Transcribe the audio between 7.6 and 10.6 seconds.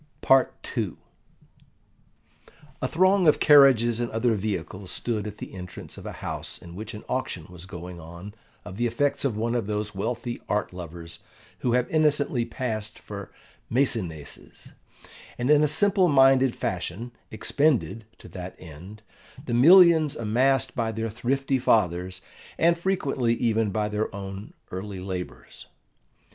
going on of the effects of one of those wealthy